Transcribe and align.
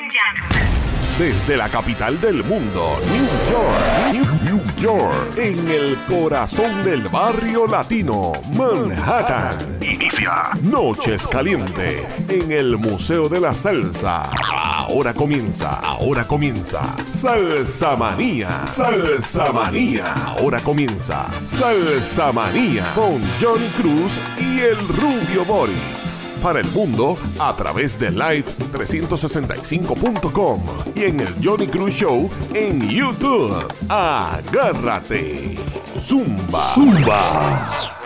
and 0.00 0.10
gentlemen. 0.10 1.09
Desde 1.20 1.56
la 1.58 1.68
capital 1.68 2.18
del 2.18 2.42
mundo, 2.44 2.98
New 3.12 3.26
York, 3.52 4.14
New, 4.42 4.62
York, 4.78 5.36
en 5.36 5.68
el 5.68 5.98
corazón 6.08 6.82
del 6.82 7.06
barrio 7.08 7.66
latino, 7.66 8.32
Manhattan. 8.56 9.58
Inicia 9.82 10.52
Noches 10.62 11.28
Caliente 11.28 12.06
en 12.26 12.50
el 12.50 12.78
Museo 12.78 13.28
de 13.28 13.38
la 13.38 13.54
Salsa. 13.54 14.30
Ahora 14.50 15.12
comienza, 15.12 15.78
ahora 15.80 16.26
comienza. 16.26 16.96
Salsa 17.10 17.96
Manía, 17.96 18.66
Salsa 18.66 19.52
Manía. 19.52 20.14
Ahora 20.14 20.60
comienza 20.60 21.26
Salsa 21.44 22.32
Manía 22.32 22.90
con 22.94 23.20
Johnny 23.38 23.68
Cruz 23.76 24.18
y 24.38 24.60
el 24.60 24.78
Rubio 24.88 25.44
Boris. 25.44 26.28
Para 26.42 26.60
el 26.60 26.66
mundo 26.68 27.18
a 27.38 27.54
través 27.54 27.98
de 27.98 28.10
live365.com 28.10 30.62
y 30.96 31.09
el 31.18 31.34
Johnny 31.42 31.66
Cruz 31.66 31.92
Show 31.94 32.30
en 32.54 32.88
YouTube. 32.88 33.52
Agárrate. 33.88 35.56
Zumba. 35.98 36.60
Zumba. 36.74 37.96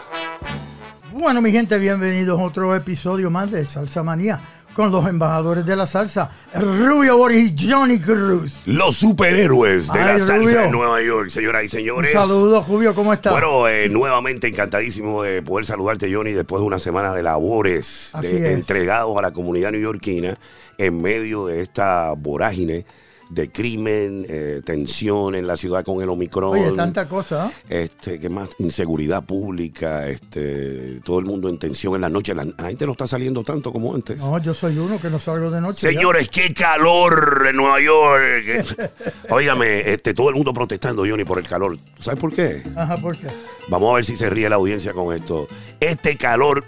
Bueno, 1.13 1.43
mi 1.43 1.53
gente, 1.53 1.79
bienvenidos 1.79 2.41
a 2.41 2.43
otro 2.43 2.75
episodio 2.75 3.31
más 3.31 3.51
de 3.51 3.65
Salsa 3.67 4.03
Manía 4.03 4.41
con 4.75 4.91
los 4.91 5.07
embajadores 5.07 5.65
de 5.65 5.77
la 5.77 5.87
salsa, 5.87 6.29
Rubio 6.53 7.17
Boris 7.17 7.53
y 7.63 7.71
Johnny 7.71 8.01
Cruz. 8.01 8.57
Los 8.67 8.97
superhéroes 8.97 9.87
de 9.93 10.01
Ay, 10.01 10.05
la 10.05 10.19
salsa 10.19 10.35
Rubio. 10.37 10.61
de 10.63 10.71
Nueva 10.71 11.01
York, 11.01 11.29
señoras 11.31 11.63
y 11.63 11.69
señores. 11.69 12.11
saludo, 12.13 12.61
Rubio, 12.67 12.93
¿cómo 12.93 13.13
estás? 13.13 13.33
Bueno, 13.33 13.69
eh, 13.69 13.89
nuevamente 13.89 14.49
encantadísimo 14.49 15.23
de 15.23 15.43
poder 15.43 15.65
saludarte, 15.65 16.13
Johnny, 16.13 16.33
después 16.33 16.61
de 16.61 16.67
una 16.67 16.81
semana 16.81 17.15
de 17.15 17.23
labores 17.23 18.11
de- 18.21 18.53
entregados 18.53 19.17
a 19.17 19.23
la 19.23 19.31
comunidad 19.33 19.71
neoyorquina 19.71 20.37
en 20.79 21.01
medio 21.01 21.47
de 21.47 21.61
esta 21.61 22.13
vorágine 22.13 22.85
de 23.31 23.51
crimen, 23.51 24.25
eh, 24.29 24.61
tensión 24.65 25.35
en 25.35 25.47
la 25.47 25.57
ciudad 25.57 25.85
con 25.85 26.03
el 26.03 26.09
Omicron. 26.09 26.51
Oye, 26.51 26.71
tanta 26.73 27.09
cosa. 27.09 27.53
Este, 27.69 28.19
que 28.19 28.29
más 28.29 28.51
inseguridad 28.59 29.25
pública, 29.25 30.09
este, 30.09 31.01
todo 31.05 31.19
el 31.19 31.25
mundo 31.25 31.49
en 31.49 31.59
tensión 31.59 31.95
en 31.95 32.03
la 32.03 32.09
noche. 32.09 32.35
La, 32.35 32.45
la 32.45 32.69
gente 32.69 32.87
no 32.87 32.93
está 32.93 33.07
saliendo 33.07 33.43
tanto 33.43 33.73
como 33.73 33.95
antes. 33.95 34.19
No, 34.19 34.39
yo 34.39 34.55
soy 34.55 34.79
uno 34.79 35.01
que 35.01 35.11
no 35.11 35.19
salgo 35.19 35.51
de 35.51 35.61
noche. 35.61 35.87
ya. 35.87 35.93
Señores, 35.93 36.29
qué 36.29 36.53
calor 36.53 37.47
en 37.49 37.57
Nueva 37.57 37.81
York. 37.81 38.93
Óigame, 39.31 39.81
este, 39.93 40.15
todo 40.15 40.29
el 40.29 40.37
mundo 40.37 40.53
protestando, 40.53 41.05
Johnny, 41.09 41.25
por 41.25 41.39
el 41.39 41.49
calor. 41.49 41.77
¿Sabes 41.99 42.21
por 42.21 42.33
qué? 42.35 42.63
Ajá, 42.77 42.99
¿por 42.99 43.17
qué? 43.17 43.29
Vamos 43.69 43.91
a 43.91 43.95
ver 43.97 44.05
si 44.05 44.17
se 44.17 44.29
ríe 44.31 44.49
la 44.49 44.57
audiencia 44.57 44.93
con 44.93 45.15
esto. 45.15 45.47
Este 45.81 46.17
calor 46.17 46.65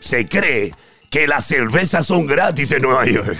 se 0.00 0.26
cree 0.26 0.72
que 1.10 1.26
las 1.26 1.44
cervezas 1.44 2.06
son 2.06 2.24
gratis 2.24 2.70
en 2.70 2.82
Nueva 2.82 3.04
York. 3.04 3.36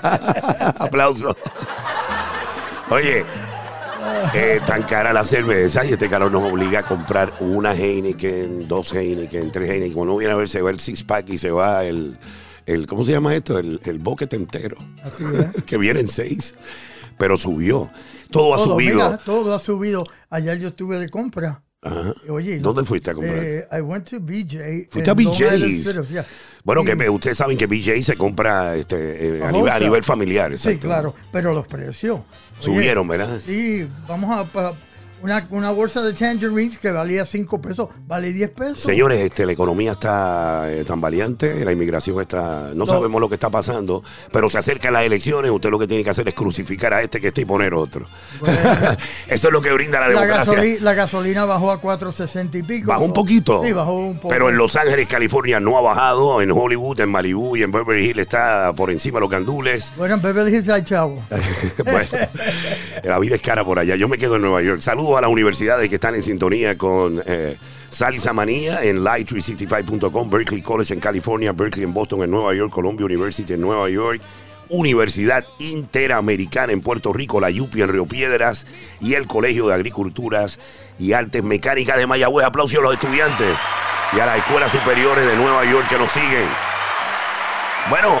Aplauso. 0.78 1.36
Oye, 2.88 3.24
eh, 4.32 4.60
tan 4.64 4.84
cara 4.84 5.12
la 5.12 5.24
cerveza 5.24 5.84
y 5.84 5.92
este 5.92 6.08
calor 6.08 6.30
nos 6.30 6.44
obliga 6.44 6.80
a 6.80 6.82
comprar 6.84 7.32
una 7.40 7.74
Heineken, 7.74 8.68
dos 8.68 8.94
Heineken, 8.94 9.50
tres 9.50 9.68
Heineken. 9.68 9.92
Cuando 9.92 10.16
viene 10.16 10.34
a 10.34 10.36
ver, 10.36 10.48
se 10.48 10.62
va 10.62 10.70
el 10.70 10.78
six 10.78 11.02
pack 11.02 11.28
y 11.30 11.38
se 11.38 11.50
va 11.50 11.84
el, 11.84 12.16
el 12.64 12.86
¿cómo 12.86 13.02
se 13.02 13.10
llama 13.10 13.34
esto? 13.34 13.58
El, 13.58 13.80
el 13.84 13.98
bucket 13.98 14.32
entero. 14.34 14.76
Así 15.02 15.24
es. 15.24 15.62
que 15.66 15.76
vienen 15.78 16.06
seis. 16.06 16.54
Pero 17.18 17.36
subió. 17.36 17.90
Todo 18.30 18.54
ha 18.54 18.58
subido. 18.58 18.94
mira, 18.94 19.18
todo 19.18 19.52
ha 19.52 19.58
subido. 19.58 20.04
Ayer 20.30 20.60
yo 20.60 20.68
estuve 20.68 20.98
de 20.98 21.08
compra. 21.08 21.62
Ajá. 21.86 22.14
Oye, 22.28 22.58
¿Dónde 22.58 22.84
fuiste 22.84 23.10
a 23.10 23.14
comprar? 23.14 23.36
Eh, 23.38 23.66
I 23.72 23.80
went 23.80 24.08
to 24.10 24.20
BJ. 24.20 24.88
Fuiste 24.90 25.10
a 25.10 25.14
BJ's. 25.14 25.84
Sea, 26.08 26.26
Bueno, 26.64 26.82
y- 26.82 26.86
que 26.86 26.96
me- 26.96 27.08
ustedes 27.08 27.36
saben 27.38 27.56
que 27.56 27.66
BJ 27.66 28.02
se 28.02 28.16
compra 28.16 28.74
este, 28.76 28.96
eh, 28.96 29.28
a, 29.28 29.30
nivel, 29.30 29.42
a 29.42 29.52
wholesale. 29.58 29.84
nivel 29.84 30.02
familiar. 30.04 30.58
Sí, 30.58 30.76
claro, 30.78 31.14
pero 31.32 31.52
los 31.54 31.66
precios. 31.66 32.18
Oye, 32.18 32.24
Subieron, 32.60 33.06
¿verdad? 33.06 33.40
Sí, 33.44 33.86
vamos 34.08 34.30
a... 34.36 34.72
una, 35.22 35.46
una 35.50 35.70
bolsa 35.70 36.02
de 36.02 36.12
tangerines 36.12 36.78
que 36.78 36.90
valía 36.90 37.24
5 37.24 37.60
pesos, 37.60 37.88
vale 38.06 38.32
10 38.32 38.50
pesos. 38.50 38.80
Señores, 38.80 39.20
este, 39.20 39.46
la 39.46 39.52
economía 39.52 39.92
está 39.92 40.70
eh, 40.70 40.84
tan 40.84 41.00
valiente, 41.00 41.64
la 41.64 41.72
inmigración 41.72 42.20
está... 42.20 42.70
No, 42.74 42.86
sabemos 42.86 43.20
lo 43.20 43.28
que 43.28 43.34
está 43.34 43.50
pasando, 43.50 44.02
pero 44.32 44.48
se 44.48 44.58
acercan 44.58 44.92
las 44.92 45.04
elecciones, 45.04 45.50
usted 45.50 45.70
lo 45.70 45.78
que 45.78 45.86
tiene 45.86 46.04
que 46.04 46.10
hacer 46.10 46.28
es 46.28 46.34
crucificar 46.34 46.92
a 46.94 47.02
este 47.02 47.20
que 47.20 47.28
está 47.28 47.40
y 47.40 47.44
poner 47.44 47.74
otro. 47.74 48.06
Bueno. 48.40 48.56
Eso 49.28 49.48
es 49.48 49.52
lo 49.52 49.60
que 49.60 49.72
brinda 49.72 50.00
la 50.00 50.08
La, 50.08 50.20
democracia. 50.20 50.78
la 50.80 50.94
gasolina 50.94 51.44
bajó 51.44 51.70
a 51.70 51.80
4.60 51.80 52.60
y 52.60 52.62
pico. 52.62 52.88
Bajó 52.88 53.04
un 53.04 53.12
poquito. 53.12 53.64
Sí, 53.64 53.72
bajó 53.72 53.94
un 53.94 54.16
poco. 54.16 54.28
Pero 54.28 54.48
en 54.48 54.56
Los 54.56 54.76
Ángeles, 54.76 55.06
California 55.08 55.60
no 55.60 55.78
ha 55.78 55.80
bajado, 55.80 56.42
en 56.42 56.50
Hollywood, 56.50 57.00
en 57.00 57.10
Malibu 57.10 57.56
y 57.56 57.62
en 57.62 57.70
Beverly 57.70 58.10
Hills 58.10 58.18
está 58.20 58.72
por 58.74 58.90
encima 58.90 59.16
de 59.16 59.20
los 59.22 59.30
gandules. 59.30 59.92
Bueno, 59.96 60.14
en 60.14 60.22
Beverly 60.22 60.54
Hills 60.54 60.68
hay 60.68 60.84
chavo. 60.84 61.22
bueno, 61.84 62.08
la 63.04 63.18
vida 63.18 63.36
es 63.36 63.42
cara 63.42 63.64
por 63.64 63.78
allá. 63.78 63.96
Yo 63.96 64.08
me 64.08 64.18
quedo 64.18 64.36
en 64.36 64.42
Nueva 64.42 64.62
York. 64.62 64.80
Saludos 64.80 65.05
a 65.14 65.20
las 65.20 65.30
universidades 65.30 65.88
que 65.88 65.96
están 65.96 66.14
en 66.14 66.22
sintonía 66.22 66.76
con 66.76 67.22
eh, 67.26 67.56
Salsa 67.90 68.32
Manía 68.32 68.82
en 68.82 69.04
live365.com, 69.04 70.30
Berkeley 70.30 70.62
College 70.62 70.94
en 70.94 71.00
California, 71.00 71.52
Berkeley 71.52 71.84
en 71.84 71.94
Boston, 71.94 72.22
en 72.22 72.30
Nueva 72.30 72.54
York, 72.54 72.72
Columbia 72.72 73.06
University 73.06 73.52
en 73.52 73.60
Nueva 73.60 73.88
York. 73.88 74.20
Universidad 74.68 75.44
Interamericana 75.58 76.72
en 76.72 76.80
Puerto 76.80 77.12
Rico, 77.12 77.40
la 77.40 77.50
YUPI 77.50 77.82
en 77.82 77.88
Río 77.88 78.06
Piedras 78.06 78.66
y 79.00 79.14
el 79.14 79.28
Colegio 79.28 79.68
de 79.68 79.74
Agriculturas 79.74 80.58
y 80.98 81.12
Artes 81.12 81.44
Mecánicas 81.44 81.98
de 81.98 82.06
Mayagüez. 82.08 82.44
Aplausos 82.44 82.78
a 82.78 82.82
los 82.82 82.94
estudiantes 82.94 83.56
y 84.12 84.18
a 84.18 84.26
las 84.26 84.38
escuelas 84.38 84.72
superiores 84.72 85.24
de 85.24 85.36
Nueva 85.36 85.64
York 85.70 85.86
que 85.88 85.98
nos 85.98 86.10
siguen. 86.10 86.48
Bueno, 87.88 88.20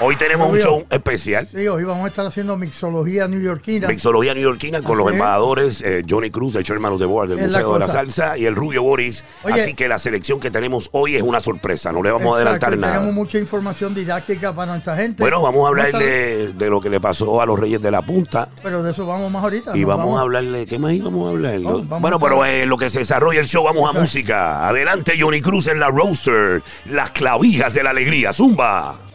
hoy 0.00 0.16
tenemos 0.16 0.50
un 0.50 0.58
show 0.58 0.86
especial. 0.90 1.46
Sí, 1.46 1.66
hoy 1.68 1.84
vamos 1.84 2.04
a 2.04 2.08
estar 2.08 2.26
haciendo 2.26 2.56
mixología 2.56 3.28
neoyorquina. 3.28 3.88
Mixología 3.88 4.34
neoyorquina 4.34 4.82
con 4.82 4.98
los 4.98 5.06
Así 5.06 5.16
embajadores 5.16 5.82
eh, 5.82 6.04
Johnny 6.08 6.30
Cruz, 6.30 6.56
chairman 6.62 6.92
of 6.92 7.00
the 7.00 7.06
board 7.06 7.30
del 7.30 7.38
Es 7.38 7.52
la 7.52 7.58
Museo 7.60 7.74
de 7.74 7.78
la. 7.80 7.88
Salsa, 7.88 8.38
y 8.38 8.46
el 8.46 8.54
Rubio 8.54 8.82
Boris. 8.82 9.24
Oye. 9.44 9.60
Así 9.60 9.74
que 9.74 9.88
la 9.88 9.98
selección 9.98 10.40
que 10.40 10.50
tenemos 10.50 10.88
hoy 10.92 11.16
es 11.16 11.22
una 11.22 11.40
sorpresa, 11.40 11.92
no 11.92 12.02
le 12.02 12.10
vamos 12.10 12.32
a 12.32 12.36
adelantar 12.36 12.76
nada. 12.76 12.94
Tenemos 12.94 13.14
mucha 13.14 13.38
información 13.38 13.94
didáctica 13.94 14.54
para 14.54 14.72
nuestra 14.72 14.96
gente. 14.96 15.22
Bueno, 15.22 15.42
vamos 15.42 15.64
a 15.64 15.68
hablar 15.68 15.92
Vamos 15.92 16.06
de, 16.06 16.52
de 16.52 16.70
lo 16.70 16.80
que 16.80 16.90
le 16.90 17.00
pasó 17.00 17.40
a 17.40 17.46
los 17.46 17.58
Reyes 17.58 17.80
de 17.80 17.90
la 17.90 18.02
Punta. 18.02 18.48
Pero 18.62 18.82
de 18.82 18.90
eso 18.90 19.06
vamos 19.06 19.30
más 19.30 19.42
ahorita. 19.42 19.76
Y 19.76 19.84
vamos, 19.84 20.18
a 20.18 20.22
hablarle, 20.22 20.66
¿qué 20.66 20.78
más 20.78 20.92
íbamos 20.92 21.26
a 21.26 21.30
hablar? 21.30 21.60
Oh, 21.64 21.82
bueno, 21.82 22.18
pero 22.18 22.44
en 22.44 22.68
lo 22.68 22.76
que 22.76 22.90
se 22.90 23.00
desarrolla 23.00 23.40
el 23.40 23.46
show, 23.46 23.64
vamos 23.64 23.94
a 23.94 23.98
música. 23.98 24.68
Adelante, 24.68 25.16
Johnny 25.18 25.40
Cruz 25.40 25.66
en 25.66 25.80
la 25.80 25.88
roaster, 25.88 26.62
las 26.86 27.10
clavijas 27.10 27.74
de 27.74 27.82
la 27.82 27.90
alegría, 27.90 28.32
zumba. 28.32 29.09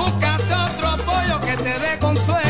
Búscate 0.00 0.54
otro 0.54 0.88
apoyo 0.88 1.40
que 1.40 1.56
te 1.58 1.78
dé 1.78 1.98
consuelo. 1.98 2.49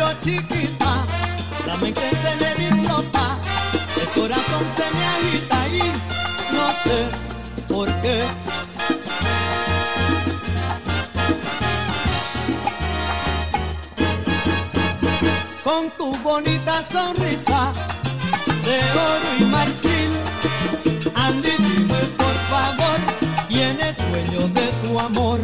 tiro 0.00 0.12
chiquita, 0.20 1.04
la 1.66 1.76
mente 1.76 2.10
se 2.22 2.36
me 2.36 2.54
disloca, 2.54 3.38
el 4.00 4.08
corazón 4.08 4.64
se 4.76 4.90
me 4.96 5.04
agita 5.04 5.68
y 5.68 5.92
no 6.54 6.72
sé 6.84 7.08
por 7.68 7.88
qué. 8.00 8.24
Con 15.62 15.90
tu 15.98 16.16
bonita 16.22 16.82
sonrisa 16.90 17.72
de 18.64 18.78
oro 18.78 19.30
y 19.38 19.44
marfil, 19.44 20.10
Andy, 21.14 21.50
dime 21.58 22.00
por 22.16 22.36
favor, 22.48 22.98
¿quién 23.48 23.78
es 23.80 23.96
dueño 23.98 24.48
de 24.48 24.66
tu 24.82 24.98
amor? 24.98 25.40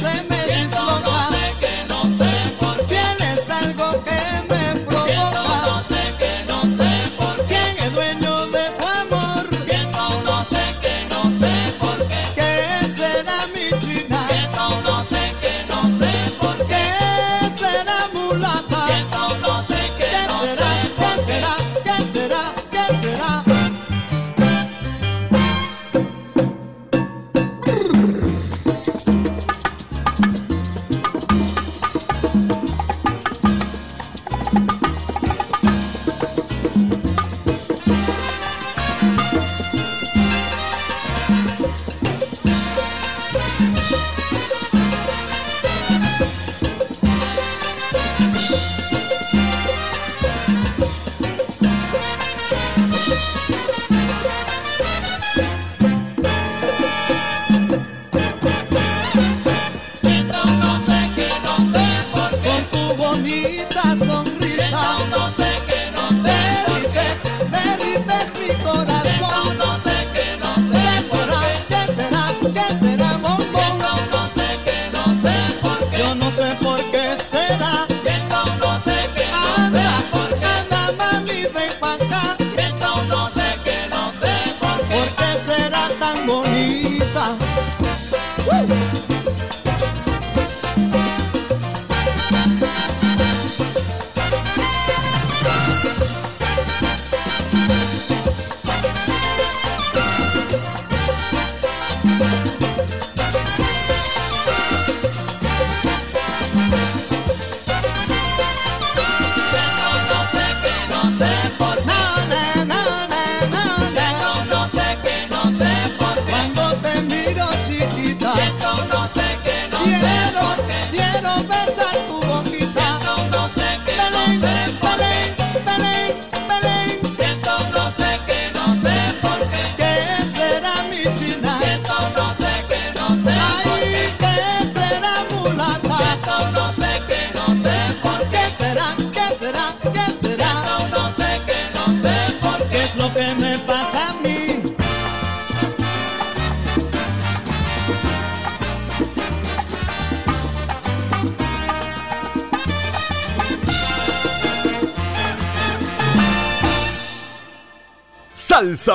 present. 0.00 0.29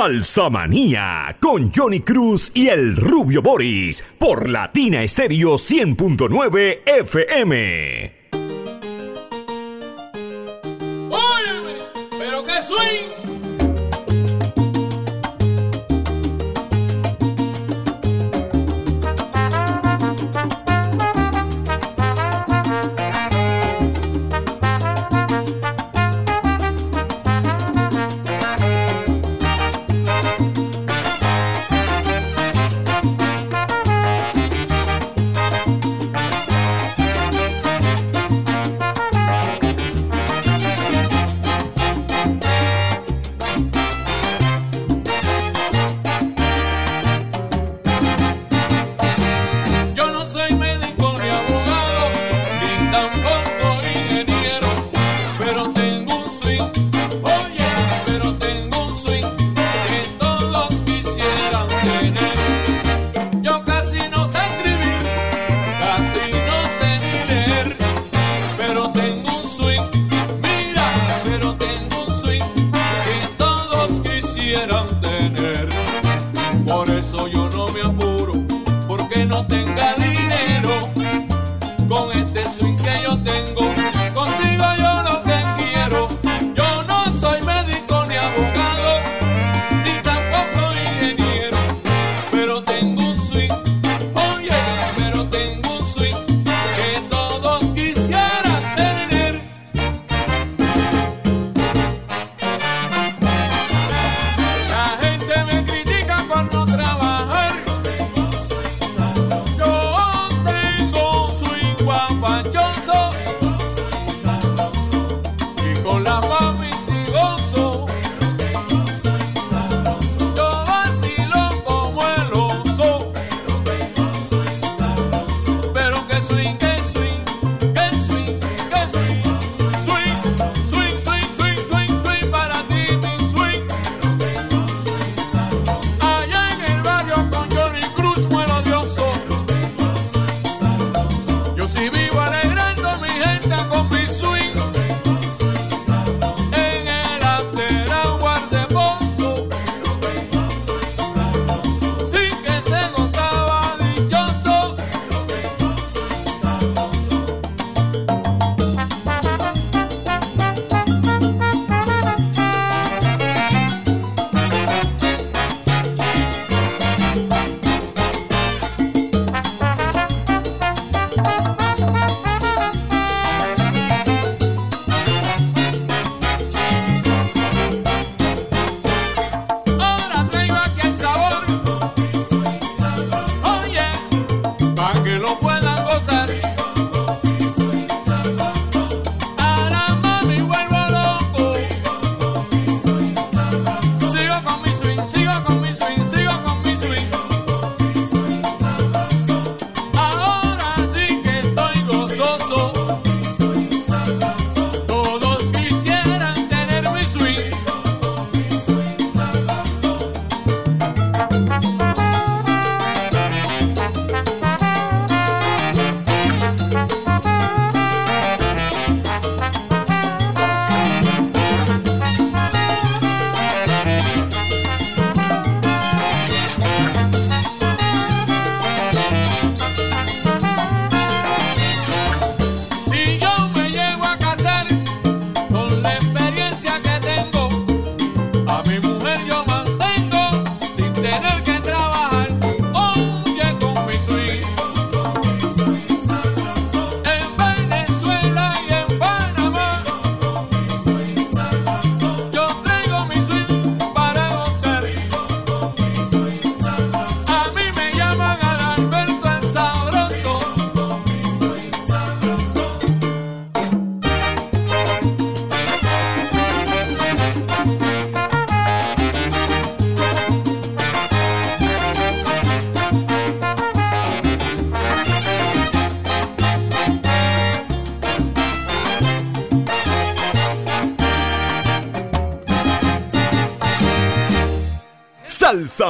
Salsa 0.00 0.48
Manía 0.48 1.36
con 1.40 1.70
Johnny 1.70 2.00
Cruz 2.00 2.52
y 2.54 2.68
el 2.68 2.96
Rubio 2.96 3.42
Boris 3.42 4.02
por 4.18 4.48
Latina 4.48 5.02
Estéreo 5.02 5.56
100.9 5.56 6.78
FM. 6.86 8.19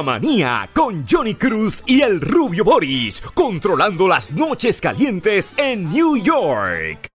Manía 0.03 0.69
con 0.73 1.05
Johnny 1.07 1.35
Cruz 1.35 1.83
y 1.85 2.01
el 2.01 2.21
rubio 2.21 2.63
Boris, 2.63 3.21
controlando 3.33 4.07
las 4.07 4.31
noches 4.31 4.81
calientes 4.81 5.53
en 5.57 5.91
New 5.91 6.17
York. 6.17 7.10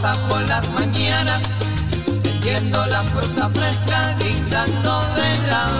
pasa 0.00 0.28
por 0.28 0.40
las 0.48 0.68
mañanas, 0.72 1.42
metiendo 2.22 2.86
la 2.86 3.02
fruta 3.02 3.48
fresca, 3.50 4.14
gritando 4.18 5.00
de 5.14 5.48
la 5.48 5.79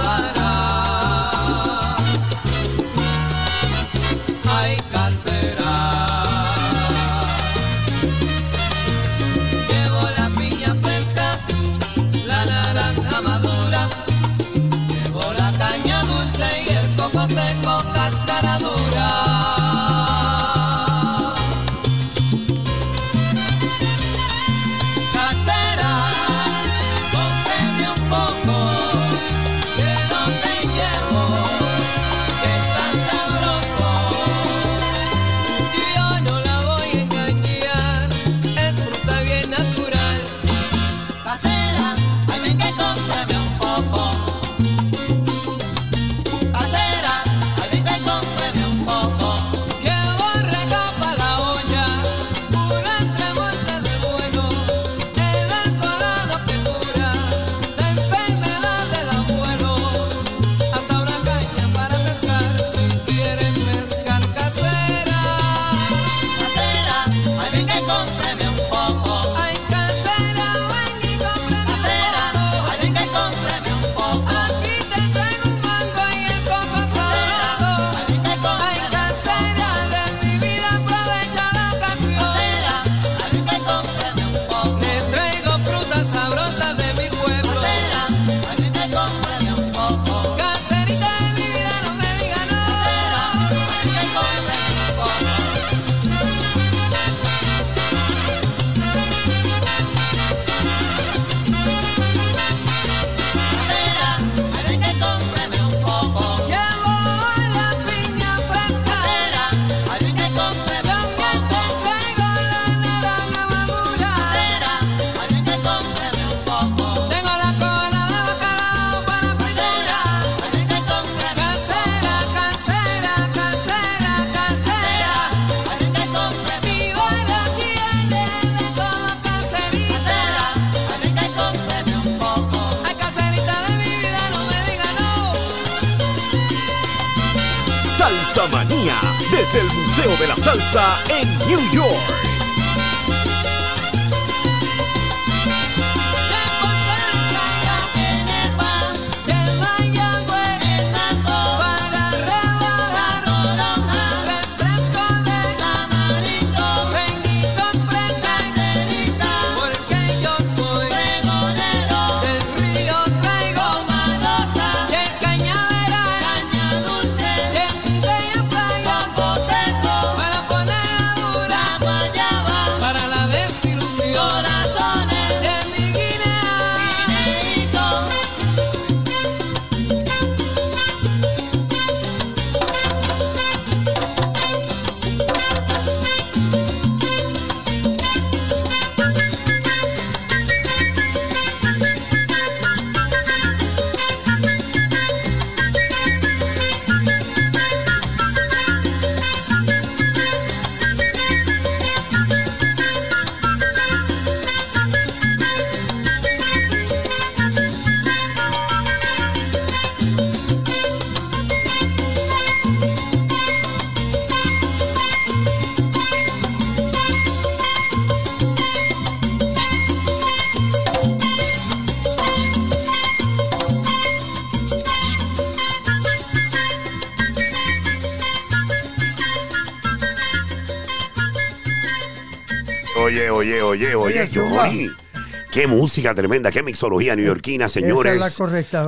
Qué 235.51 235.67
música 235.67 236.15
tremenda, 236.15 236.53
qué 236.53 236.63
mixología 236.63 237.17
neoyorquina, 237.17 237.69
señores. 237.69 238.23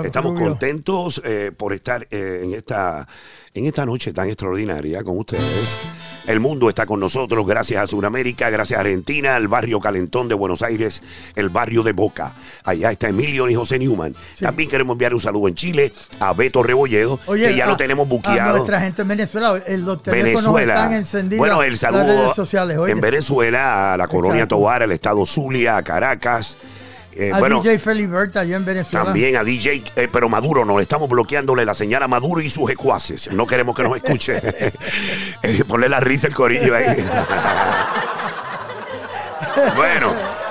Estamos 0.04 0.38
contentos 0.38 1.20
eh, 1.24 1.50
por 1.56 1.72
estar 1.72 2.06
eh, 2.10 2.42
en, 2.44 2.54
esta, 2.54 3.08
en 3.52 3.66
esta 3.66 3.84
noche 3.84 4.12
tan 4.12 4.28
extraordinaria 4.28 5.02
con 5.02 5.18
ustedes. 5.18 5.78
El 6.26 6.38
mundo 6.38 6.68
está 6.68 6.86
con 6.86 7.00
nosotros 7.00 7.44
gracias 7.46 7.82
a 7.82 7.86
Sudamérica, 7.88 8.48
gracias 8.48 8.78
a 8.78 8.82
Argentina, 8.82 9.36
el 9.36 9.48
barrio 9.48 9.80
Calentón 9.80 10.28
de 10.28 10.34
Buenos 10.36 10.62
Aires, 10.62 11.02
el 11.34 11.48
barrio 11.48 11.82
de 11.82 11.92
Boca. 11.92 12.34
Allá 12.62 12.92
está 12.92 13.08
Emilio 13.08 13.48
y 13.50 13.54
José 13.54 13.78
Newman. 13.80 14.14
También 14.40 14.68
queremos 14.70 14.94
enviar 14.94 15.14
un 15.14 15.20
saludo 15.20 15.48
en 15.48 15.54
Chile 15.56 15.92
a 16.20 16.32
Beto 16.32 16.62
Rebolledo, 16.62 17.18
que 17.26 17.56
ya 17.56 17.64
a- 17.64 17.68
lo 17.68 17.76
tenemos 17.76 18.06
A 18.06 18.08
buqueado. 18.08 18.56
nuestra 18.56 18.80
gente 18.80 19.02
en 19.02 19.08
Venezuela, 19.08 19.60
el- 19.66 19.84
los 19.84 20.00
teléfonos 20.02 20.34
Venezuela. 20.54 20.74
están 20.74 20.92
encendidos. 20.94 21.38
Bueno, 21.38 21.62
el 21.64 21.70
las 21.72 21.80
saludo 21.80 22.04
redes 22.06 22.34
sociales, 22.36 22.78
oye. 22.78 22.92
en 22.92 23.00
Venezuela, 23.00 23.94
a 23.94 23.96
la 23.96 24.06
colonia. 24.06 24.46
Tobar, 24.46 24.82
al 24.84 24.92
estado 24.92 25.26
Zulia, 25.26 25.76
a 25.76 25.82
Caracas. 25.82 26.56
Eh, 27.14 27.30
a 27.32 27.38
bueno, 27.38 27.60
DJ 27.62 27.78
Feliberta 27.78 28.40
allá 28.40 28.56
en 28.56 28.64
Venezuela. 28.64 29.04
también 29.04 29.36
a 29.36 29.44
DJ, 29.44 29.84
eh, 29.96 30.08
pero 30.10 30.28
Maduro, 30.28 30.64
no, 30.64 30.80
estamos 30.80 31.08
bloqueándole 31.08 31.64
la 31.64 31.74
señal 31.74 32.02
a 32.02 32.08
Maduro 32.08 32.40
y 32.40 32.48
sus 32.48 32.70
ecuaces. 32.70 33.30
No 33.32 33.46
queremos 33.46 33.76
que 33.76 33.82
nos 33.82 33.96
escuche. 33.96 34.40
Eh, 35.42 35.64
Ponle 35.66 35.88
la 35.88 36.00
risa 36.00 36.28
el 36.28 36.34
corillo 36.34 36.74
ahí. 36.74 36.86
bueno. 39.76 40.41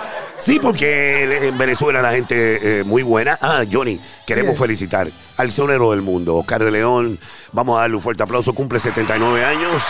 Sí, 0.41 0.59
porque 0.59 1.47
en 1.47 1.57
Venezuela 1.57 2.01
la 2.01 2.11
gente 2.13 2.79
eh, 2.79 2.83
muy 2.83 3.03
buena. 3.03 3.37
Ah, 3.41 3.63
Johnny, 3.71 3.99
queremos 4.25 4.53
Bien. 4.53 4.59
felicitar 4.63 5.11
al 5.37 5.51
sonero 5.51 5.91
del 5.91 6.01
mundo, 6.01 6.35
Oscar 6.35 6.63
de 6.63 6.71
León. 6.71 7.19
Vamos 7.51 7.77
a 7.77 7.81
darle 7.81 7.95
un 7.97 8.01
fuerte 8.01 8.23
aplauso. 8.23 8.51
Cumple 8.53 8.79
79 8.79 9.45
años 9.45 9.83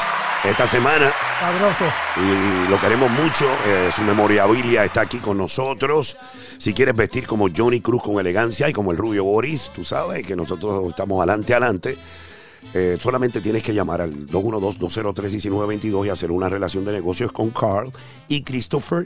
esta 0.44 0.68
semana 0.68 1.14
Sabroso. 1.40 1.86
y 2.18 2.70
lo 2.70 2.80
queremos 2.82 3.10
mucho. 3.12 3.46
eh, 3.66 3.90
su 3.96 4.02
memorabilia 4.02 4.84
está 4.84 5.02
aquí 5.02 5.20
con 5.20 5.38
nosotros. 5.38 6.18
Si 6.58 6.74
quieres 6.74 6.96
vestir 6.96 7.26
como 7.26 7.48
Johnny 7.56 7.80
Cruz 7.80 8.04
con 8.04 8.20
elegancia 8.20 8.68
y 8.68 8.74
como 8.74 8.92
el 8.92 8.98
rubio 8.98 9.24
Boris, 9.24 9.72
tú 9.74 9.86
sabes 9.86 10.26
que 10.28 10.36
nosotros 10.36 10.90
estamos 10.90 11.18
adelante, 11.20 11.54
adelante. 11.54 11.98
eh, 12.74 12.98
solamente 13.00 13.40
tienes 13.40 13.64
que 13.64 13.74
llamar 13.74 14.02
al 14.02 14.28
212-203-1922 14.28 16.08
y 16.08 16.10
hacer 16.10 16.30
una 16.32 16.50
relación 16.50 16.84
de 16.86 16.92
negocios 16.92 17.32
con 17.32 17.52
Carl 17.52 17.90
y 18.28 18.44
Christopher 18.44 19.06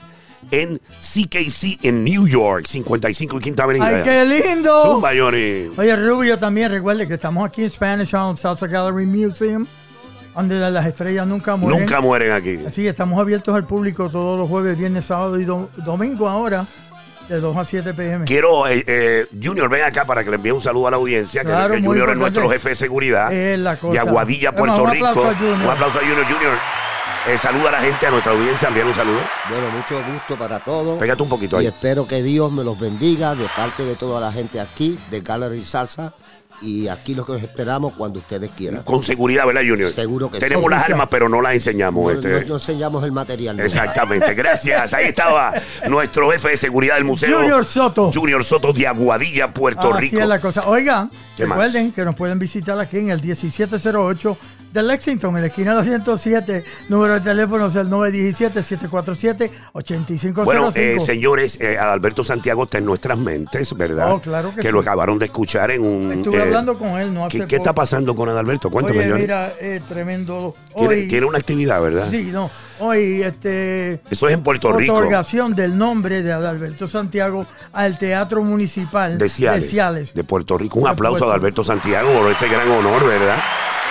en 0.51 0.79
CKC 1.01 1.79
en 1.83 2.03
New 2.03 2.27
York, 2.27 2.65
55 2.67 3.37
y 3.37 3.39
Quinta 3.41 3.63
Avenida. 3.63 3.87
¡Ay, 3.87 4.01
qué 4.03 4.25
lindo! 4.25 4.83
Zumba, 4.93 5.11
Johnny. 5.17 5.69
Oye, 5.77 5.95
Rubio, 5.95 6.37
también 6.37 6.71
recuerde 6.71 7.07
que 7.07 7.15
estamos 7.15 7.45
aquí 7.45 7.63
en 7.63 7.69
Spanish 7.69 8.11
Town 8.11 8.37
Salsa 8.37 8.67
Gallery 8.67 9.05
Museum, 9.05 9.65
donde 10.35 10.59
las 10.71 10.85
estrellas 10.85 11.25
nunca 11.27 11.55
mueren. 11.55 11.79
Nunca 11.81 12.01
mueren 12.01 12.31
aquí. 12.31 12.59
Así 12.67 12.83
que 12.83 12.89
estamos 12.89 13.19
abiertos 13.19 13.55
al 13.55 13.65
público 13.65 14.09
todos 14.09 14.37
los 14.39 14.47
jueves, 14.49 14.77
viernes, 14.77 15.05
sábado 15.05 15.39
y 15.39 15.45
do- 15.45 15.69
domingo 15.85 16.27
ahora, 16.27 16.65
de 17.27 17.39
2 17.39 17.57
a 17.57 17.65
7 17.65 17.93
pm. 17.95 18.25
Quiero, 18.25 18.67
eh, 18.67 18.83
eh, 18.85 19.25
Junior, 19.41 19.67
ven 19.67 19.81
acá 19.83 20.05
para 20.05 20.23
que 20.23 20.29
le 20.29 20.35
envíe 20.35 20.51
un 20.51 20.61
saludo 20.61 20.87
a 20.87 20.91
la 20.91 20.97
audiencia. 20.97 21.41
que- 21.41 21.47
Claro, 21.47 21.73
que, 21.73 21.79
muy 21.81 21.87
Junior 21.97 22.09
es 22.11 22.17
nuestro 22.17 22.49
jefe 22.51 22.69
de 22.69 22.75
seguridad. 22.75 23.33
Es 23.33 23.57
la 23.57 23.77
cosa. 23.79 23.93
De 23.93 23.99
Aguadilla, 23.99 24.49
Además, 24.49 24.75
Puerto 24.77 24.83
un 24.83 24.91
Rico. 24.91 25.05
aplauso 25.07 25.29
a 25.31 25.35
Junior. 25.35 25.57
Un 25.63 25.69
aplauso 25.69 25.97
a 25.97 26.01
Junior. 26.01 26.25
Junior, 26.25 26.53
eh, 27.27 27.37
saluda 27.37 27.69
a 27.69 27.71
la 27.73 27.79
gente, 27.81 28.05
a 28.07 28.11
nuestra 28.11 28.33
audiencia, 28.33 28.67
envíale 28.67 28.89
un 28.89 28.95
saludo. 28.95 29.19
Bueno, 29.49 29.69
mucho 29.71 29.99
gusto 30.13 30.37
para 30.37 30.59
todos. 30.59 30.99
Pégate 30.99 31.23
un 31.23 31.29
poquito 31.29 31.57
Y 31.57 31.65
ahí. 31.65 31.67
espero 31.67 32.07
que 32.07 32.21
Dios 32.21 32.51
me 32.51 32.63
los 32.63 32.79
bendiga 32.79 33.33
de 33.35 33.47
parte 33.55 33.83
de 33.83 33.95
toda 33.95 34.19
la 34.21 34.31
gente 34.31 34.59
aquí, 34.59 34.97
de 35.09 35.21
Gallery 35.21 35.63
Salsa. 35.63 36.13
Y 36.61 36.87
aquí 36.87 37.13
lo 37.15 37.25
que 37.25 37.33
os 37.33 37.43
esperamos 37.43 37.91
cuando 37.97 38.19
ustedes 38.19 38.49
quieran. 38.51 38.81
Con 38.83 39.03
seguridad, 39.03 39.45
¿verdad, 39.45 39.61
Junior? 39.67 39.91
Seguro 39.91 40.29
que 40.31 40.35
sí. 40.37 40.39
Tenemos 40.39 40.71
las 40.71 40.85
armas, 40.85 41.07
pero 41.11 41.27
no 41.27 41.41
las 41.41 41.53
enseñamos. 41.53 42.01
No, 42.05 42.11
este. 42.11 42.29
no- 42.29 42.47
no 42.47 42.53
enseñamos 42.55 43.03
el 43.03 43.11
material. 43.11 43.59
Exactamente, 43.59 44.33
gracias. 44.35 44.93
Ahí 44.93 45.07
estaba 45.07 45.51
nuestro 45.89 46.31
jefe 46.31 46.51
de 46.51 46.57
seguridad 46.57 46.95
del 46.95 47.03
museo. 47.03 47.39
Junior 47.39 47.65
Soto. 47.65 48.09
Junior 48.13 48.41
Soto 48.45 48.71
de 48.71 48.87
Aguadilla, 48.87 49.53
Puerto 49.53 49.93
Así 49.93 50.03
Rico. 50.11 50.21
es 50.21 50.27
la 50.27 50.39
cosa. 50.39 50.65
Oigan, 50.65 51.11
recuerden 51.37 51.91
que 51.91 52.05
nos 52.05 52.15
pueden 52.15 52.39
visitar 52.39 52.79
aquí 52.79 52.99
en 52.99 53.09
el 53.09 53.21
1708 53.21 54.37
de 54.75 54.83
Lexington, 54.83 55.35
en 55.35 55.41
la 55.41 55.47
esquina 55.47 55.71
de 55.71 55.77
la 55.77 55.83
107. 55.83 56.63
Número 56.89 57.13
de 57.15 57.21
teléfono 57.21 57.65
es 57.67 57.75
el 57.75 57.87
917-747-8505. 57.89 60.43
Bueno, 60.43 60.71
eh, 60.75 60.97
señores, 61.03 61.57
eh, 61.61 61.77
Adalberto 61.77 62.23
Santiago 62.23 62.63
está 62.65 62.77
en 62.79 62.85
nuestras 62.85 63.17
mentes, 63.17 63.73
¿verdad? 63.75 64.11
Oh, 64.11 64.21
claro 64.21 64.53
que 64.53 64.71
lo 64.71 64.81
sí. 64.81 64.87
acabaron 64.87 65.17
de 65.17 65.25
escuchar 65.25 65.71
en 65.71 65.81
un. 65.83 66.11
Estuve 66.11 66.37
eh, 66.37 66.41
hablando 66.41 66.77
con 66.77 66.99
él, 66.99 67.11
no 67.13 67.25
hace 67.25 67.39
¿Qué, 67.39 67.47
qué 67.47 67.55
está 67.55 67.73
pasando 67.73 68.15
con 68.15 68.27
Adalberto? 68.29 68.69
Cuéntame, 68.69 69.11
Oye, 69.11 69.21
mira, 69.21 69.53
tremendo. 69.87 70.53
Tiene, 70.75 70.89
Hoy, 70.93 71.07
tiene 71.07 71.25
una 71.25 71.37
actividad, 71.39 71.81
¿verdad? 71.81 72.07
Sí, 72.11 72.23
no. 72.31 72.51
Hoy, 72.79 73.21
este. 73.23 74.01
Eso 74.09 74.27
es 74.27 74.33
en 74.33 74.43
Puerto 74.43 74.73
Rico. 74.73 74.93
Otorgación 74.93 75.55
del 75.55 75.77
nombre 75.77 76.21
de 76.21 76.33
Adalberto 76.33 76.87
Santiago 76.89 77.45
al 77.71 77.97
Teatro 77.97 78.43
Municipal 78.43 79.17
de 79.17 79.29
Ciales, 79.29 79.63
de 79.63 79.69
Ciales. 79.69 80.13
de 80.13 80.23
Puerto 80.25 80.57
Rico. 80.57 80.79
Un 80.79 80.85
De 80.85 80.91
aplauso 80.91 81.19
Puerto- 81.19 81.31
a 81.31 81.35
Alberto 81.35 81.63
Santiago 81.63 82.11
por 82.19 82.29
ese 82.31 82.47
gran 82.49 82.69
honor, 82.69 83.05
¿verdad? 83.07 83.37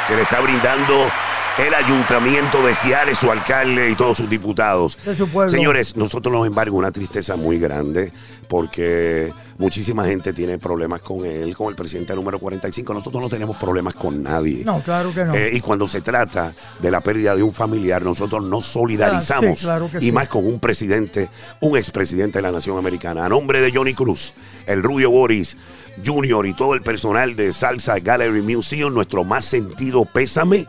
Que 0.07 0.17
le 0.17 0.23
está 0.23 0.41
brindando 0.41 1.11
el 1.59 1.73
ayuntamiento 1.73 2.67
de 2.67 2.75
Ciales, 2.75 3.19
su 3.19 3.31
alcalde 3.31 3.91
y 3.91 3.95
todos 3.95 4.19
sus 4.19 4.29
diputados. 4.29 4.99
De 5.05 5.15
su 5.15 5.29
pueblo. 5.29 5.51
Señores, 5.51 5.97
nosotros 5.97 6.33
nos 6.33 6.47
embarga 6.47 6.73
una 6.73 6.91
tristeza 6.91 7.37
muy 7.37 7.59
grande 7.59 8.13
porque 8.49 9.33
muchísima 9.59 10.05
gente 10.05 10.33
tiene 10.33 10.59
problemas 10.59 11.01
con 11.01 11.25
él, 11.25 11.57
con 11.57 11.69
el 11.69 11.75
presidente 11.75 12.15
número 12.15 12.39
45. 12.39 12.93
Nosotros 12.93 13.23
no 13.23 13.29
tenemos 13.29 13.57
problemas 13.57 13.95
con 13.95 14.23
nadie. 14.23 14.65
No, 14.65 14.83
claro 14.83 15.15
que 15.15 15.25
no. 15.25 15.35
Eh, 15.35 15.51
y 15.53 15.61
cuando 15.61 15.87
se 15.89 16.01
trata 16.01 16.55
de 16.81 16.91
la 16.91 17.01
pérdida 17.01 17.37
de 17.37 17.43
un 17.43 17.53
familiar, 17.53 18.03
nosotros 18.03 18.43
nos 18.43 18.67
solidarizamos. 18.67 19.53
Ah, 19.53 19.57
sí, 19.57 19.65
claro 19.65 19.91
que 19.91 19.99
y 19.99 20.07
sí. 20.07 20.13
más 20.13 20.29
con 20.29 20.47
un 20.47 20.59
presidente, 20.59 21.31
un 21.61 21.77
expresidente 21.77 22.39
de 22.39 22.43
la 22.43 22.53
Nación 22.53 22.79
Americana. 22.79 23.25
A 23.25 23.29
nombre 23.29 23.61
de 23.61 23.73
Johnny 23.73 23.95
Cruz, 23.95 24.35
el 24.67 24.83
Rubio 24.83 25.11
Boris 25.11 25.57
Jr. 26.05 26.47
y 26.47 26.55
todo 26.55 26.75
el 26.75 26.83
personal 26.83 27.37
de 27.37 27.53
Salsa 27.53 27.99
Gallery 27.99 28.43
Museum, 28.43 28.95
nuestro 28.95 29.25
más 29.25 29.45
sentido 29.45 30.05
pésame 30.05 30.67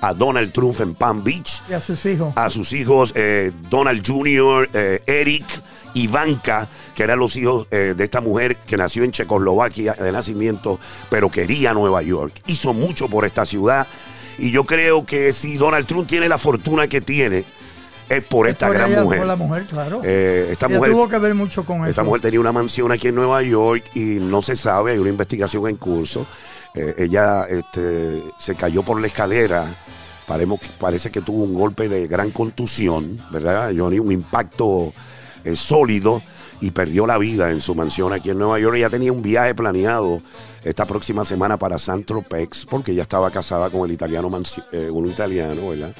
a 0.00 0.12
Donald 0.12 0.52
Trump 0.52 0.80
en 0.80 0.94
Palm 0.94 1.24
Beach, 1.24 1.62
y 1.68 1.72
a 1.72 1.80
sus 1.80 2.04
hijos. 2.06 2.32
a 2.36 2.50
sus 2.50 2.72
hijos 2.72 3.12
eh, 3.14 3.52
Donald 3.70 4.06
Jr., 4.06 4.68
eh, 4.74 5.02
Eric, 5.06 5.44
Ivanka, 5.94 6.68
que 6.94 7.04
eran 7.04 7.18
los 7.18 7.36
hijos 7.36 7.66
eh, 7.70 7.94
de 7.96 8.04
esta 8.04 8.20
mujer 8.20 8.56
que 8.56 8.76
nació 8.76 9.04
en 9.04 9.12
Checoslovaquia 9.12 9.94
de 9.94 10.12
nacimiento, 10.12 10.78
pero 11.08 11.30
quería 11.30 11.72
Nueva 11.72 12.02
York. 12.02 12.42
Hizo 12.46 12.74
mucho 12.74 13.08
por 13.08 13.24
esta 13.24 13.46
ciudad 13.46 13.86
y 14.38 14.50
yo 14.50 14.64
creo 14.64 15.06
que 15.06 15.32
si 15.32 15.56
Donald 15.56 15.86
Trump 15.86 16.08
tiene 16.08 16.28
la 16.28 16.38
fortuna 16.38 16.88
que 16.88 17.00
tiene, 17.00 17.44
es 18.08 18.22
por 18.24 18.46
esta 18.48 18.66
Por 18.66 18.76
gran 18.76 18.92
ella, 18.92 19.02
mujer. 19.02 19.18
Por 19.18 19.26
la 19.26 19.36
mujer, 19.36 19.66
claro. 19.66 20.00
Eh, 20.04 20.48
esta 20.50 20.66
Ella 20.66 20.76
mujer 20.76 20.92
tuvo 20.92 21.08
que 21.08 21.18
ver 21.18 21.34
mucho 21.34 21.64
con 21.64 21.78
esta 21.86 22.02
eso. 22.02 22.04
mujer 22.04 22.20
tenía 22.20 22.40
una 22.40 22.52
mansión 22.52 22.92
aquí 22.92 23.08
en 23.08 23.14
Nueva 23.14 23.42
York 23.42 23.84
y 23.94 24.18
no 24.20 24.42
se 24.42 24.56
sabe, 24.56 24.92
hay 24.92 24.98
una 24.98 25.10
investigación 25.10 25.66
en 25.68 25.76
curso. 25.76 26.26
Eh, 26.74 26.94
ella 26.98 27.44
este, 27.48 28.22
se 28.38 28.54
cayó 28.56 28.82
por 28.82 29.00
la 29.00 29.06
escalera. 29.06 29.74
Paremos- 30.26 30.60
parece 30.78 31.10
que 31.10 31.20
tuvo 31.20 31.44
un 31.44 31.54
golpe 31.54 31.88
de 31.88 32.06
gran 32.06 32.30
contusión, 32.30 33.18
¿verdad, 33.30 33.72
Johnny? 33.76 33.98
Un 33.98 34.10
impacto 34.12 34.92
eh, 35.44 35.54
sólido 35.56 36.22
y 36.60 36.70
perdió 36.70 37.06
la 37.06 37.18
vida 37.18 37.50
en 37.50 37.60
su 37.60 37.74
mansión 37.74 38.12
aquí 38.12 38.30
en 38.30 38.38
Nueva 38.38 38.58
York. 38.58 38.76
Ella 38.76 38.88
tenía 38.90 39.12
un 39.12 39.20
viaje 39.22 39.54
planeado 39.54 40.18
esta 40.64 40.86
próxima 40.86 41.24
semana 41.26 41.58
para 41.58 41.78
San 41.78 42.04
Tropez 42.04 42.64
porque 42.68 42.92
ella 42.92 43.02
estaba 43.02 43.30
casada 43.30 43.68
con 43.70 43.82
el 43.88 43.92
italiano, 43.92 44.30
eh, 44.72 44.88
un 44.90 45.06
italiano, 45.10 45.68
¿verdad? 45.68 45.94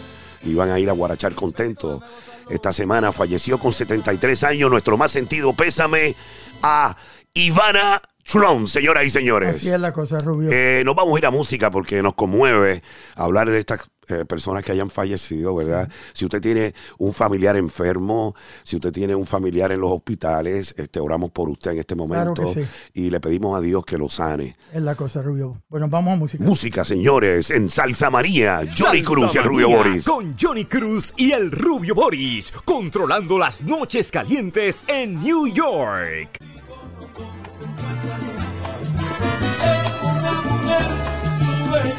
Iban 0.44 0.70
a 0.70 0.78
ir 0.78 0.90
a 0.90 0.92
Guarachar 0.92 1.34
contentos. 1.34 2.02
Esta 2.48 2.72
semana 2.72 3.12
falleció 3.12 3.58
con 3.58 3.72
73 3.72 4.44
años. 4.44 4.70
Nuestro 4.70 4.96
más 4.96 5.12
sentido 5.12 5.54
pésame 5.54 6.14
a 6.62 6.96
Ivana 7.32 8.00
Trump, 8.30 8.68
señoras 8.68 9.04
y 9.04 9.10
señores. 9.10 9.56
Así 9.56 9.68
es 9.70 9.80
la 9.80 9.92
cosa, 9.92 10.18
Rubio. 10.18 10.50
Eh, 10.52 10.82
nos 10.84 10.94
vamos 10.94 11.14
a 11.14 11.18
ir 11.18 11.26
a 11.26 11.30
música 11.30 11.70
porque 11.70 12.02
nos 12.02 12.14
conmueve 12.14 12.82
hablar 13.16 13.50
de 13.50 13.58
estas 13.58 13.80
eh, 14.08 14.24
personas 14.26 14.62
que 14.64 14.72
hayan 14.72 14.90
fallecido, 14.90 15.54
¿verdad? 15.54 15.88
Si 16.12 16.24
usted 16.26 16.40
tiene 16.40 16.74
un 16.98 17.14
familiar 17.14 17.56
enfermo, 17.56 18.34
si 18.62 18.76
usted 18.76 18.92
tiene 18.92 19.14
un 19.14 19.26
familiar 19.26 19.72
en 19.72 19.80
los 19.80 19.90
hospitales, 19.92 20.74
este, 20.76 21.00
oramos 21.00 21.30
por 21.30 21.48
usted 21.48 21.72
en 21.72 21.78
este 21.78 21.94
momento 21.94 22.34
Claro 22.34 22.52
que 22.54 22.64
sí. 22.64 22.70
y 22.94 23.10
le 23.10 23.20
pedimos 23.20 23.56
a 23.56 23.60
Dios 23.62 23.84
que 23.84 23.96
lo 23.96 24.08
sane. 24.08 24.56
Es 24.72 24.82
la 24.82 24.94
cosa, 24.94 25.22
Rubio. 25.22 25.62
Bueno, 25.68 25.88
vamos 25.88 26.12
a 26.14 26.16
música. 26.16 26.44
Música, 26.44 26.84
señores, 26.84 27.50
en 27.50 27.70
Salsa 27.70 28.10
María, 28.10 28.58
Johnny 28.60 29.02
Salsa 29.02 29.04
Cruz 29.04 29.34
y 29.34 29.38
el 29.38 29.44
Rubio 29.44 29.68
Boris. 29.70 30.04
Con 30.04 30.36
Johnny 30.38 30.64
Cruz 30.66 31.14
y 31.16 31.32
el 31.32 31.50
Rubio 31.50 31.94
Boris, 31.94 32.52
controlando 32.64 33.38
las 33.38 33.62
noches 33.62 34.10
calientes 34.10 34.82
en 34.86 35.20
New 35.22 35.46
York. 35.48 36.38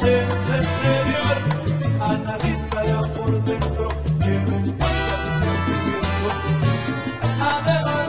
Belleza 0.00 0.56
exterior, 0.56 1.36
por 3.16 3.32
dentro, 3.44 3.88
que 4.20 4.30
no 4.30 4.56
importa 4.66 5.14
su 5.24 5.32
sentimiento. 5.44 6.28
Además, 7.40 8.08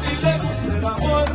si 0.00 0.10
le 0.16 0.34
gusta 0.34 0.70
el 0.78 0.86
amor, 0.86 1.28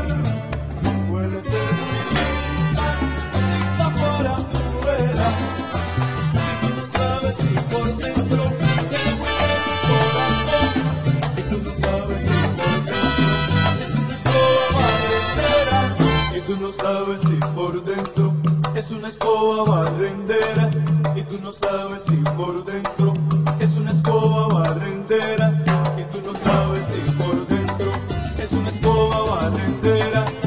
puede 1.09 1.37
ser 1.43 1.69
muy 1.79 2.01
linda, 2.15 3.87
por 3.99 4.25
afuera. 4.27 5.27
Y 6.43 6.65
tú 6.65 6.69
no 6.75 6.85
sabes 6.87 7.35
si 7.37 7.51
por 7.71 7.87
dentro 7.97 8.41
tiene 8.89 9.11
muy 9.15 9.33
buen 9.41 9.63
corazón. 9.89 10.69
Y 11.37 11.41
tú 11.41 11.57
no 11.63 11.71
sabes 11.81 12.21
si 12.25 12.37
por 12.75 12.83
dentro 12.93 13.17
es 13.79 13.93
una 18.05 18.28
es 18.79 18.91
una 18.91 19.09
escoba 19.09 19.65
barrendera 19.65 20.71
y 21.13 21.21
tú 21.23 21.37
no 21.43 21.51
sabes 21.51 22.03
si 22.03 22.15
por 22.15 22.63
dentro. 22.63 23.13
Es 23.59 23.71
una 23.75 23.91
escoba 23.91 24.47
barrendera 24.47 25.51
y 25.97 26.03
tú 26.13 26.21
no 26.25 26.33
sabes 26.39 26.87
si 26.87 27.11
por 27.17 27.45
dentro. 27.45 27.91
Es 28.41 28.53
una 28.53 28.69
escoba 28.69 29.35
barrendera. 29.35 30.38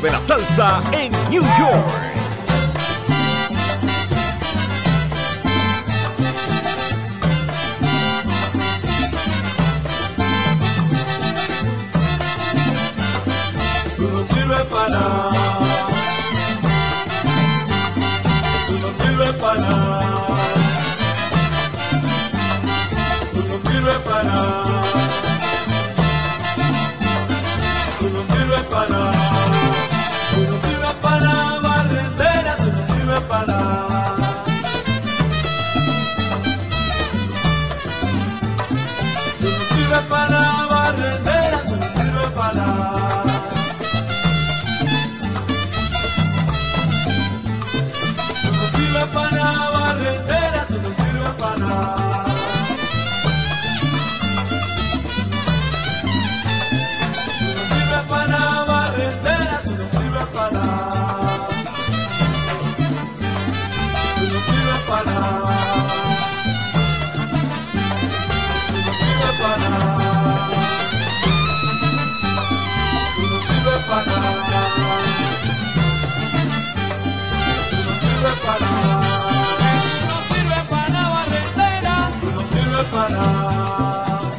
de 0.00 0.10
la 0.10 0.20
salsa 0.20 0.80
en 0.92 1.10
New 1.30 1.42
York. 1.42 1.86
No 13.98 14.24
sirve 14.24 14.64
para 14.66 15.37
para 31.08 31.60
barrendera, 31.60 32.56
tú 32.58 32.68
no 32.74 32.86
sirves 32.86 33.20
para 33.30 33.46
nada. 33.46 34.16
No 39.40 39.50
sirves 39.70 40.04
para 40.10 40.66
barrendera. 40.70 41.37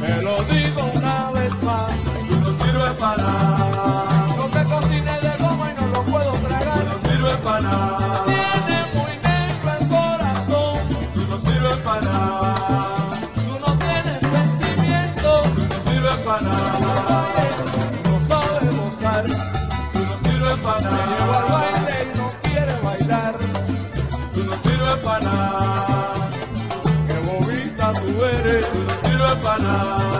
me 0.00 0.22
lo 0.22 0.42
digo 0.44 0.82
una 0.94 1.30
vez 1.30 1.62
más, 1.62 1.92
y 2.28 2.34
no 2.34 2.52
sirve 2.52 2.90
para, 2.98 3.32
no 4.36 4.48
me 4.48 4.64
cocine 4.64 5.20
de 5.20 5.36
goma 5.42 5.70
y 5.70 5.80
no 5.80 5.86
lo 5.88 6.02
puedo 6.04 6.32
tragar, 6.32 6.82
y 6.82 6.84
no 6.84 6.98
sirve 7.08 7.36
para. 7.38 8.24
Tiene 8.26 8.78
muy 8.94 9.12
negro 9.22 9.70
el 9.80 9.88
corazón, 9.88 10.78
y 11.14 11.24
no 11.24 11.40
sirve 11.40 11.76
para. 11.84 12.40
para, 16.24 16.42
no 18.04 18.20
sabes 18.26 18.76
gozar, 18.76 19.24
tú 19.92 20.00
no 20.00 20.18
sirves 20.18 20.58
para 20.58 20.90
llevar. 20.90 21.59
bana. 29.34 30.19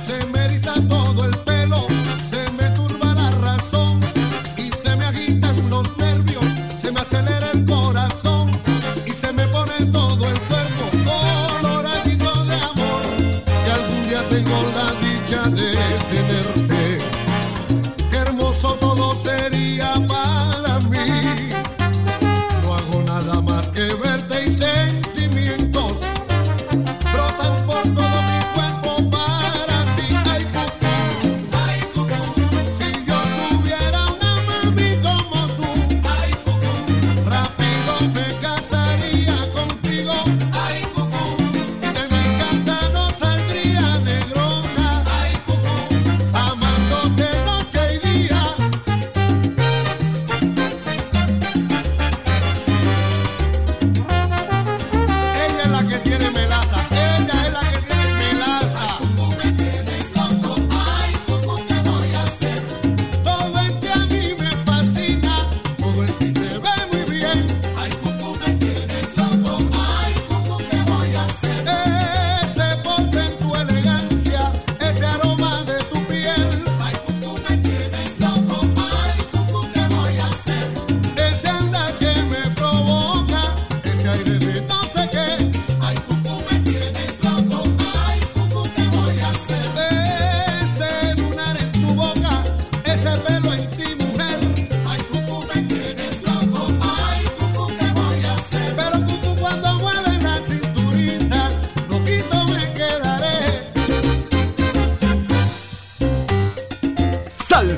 Say 0.00 0.23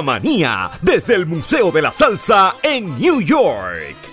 Manía 0.00 0.70
desde 0.80 1.16
el 1.16 1.26
Museo 1.26 1.70
de 1.70 1.82
la 1.82 1.90
Salsa 1.90 2.56
en 2.62 2.96
New 2.96 3.20
York. 3.20 4.11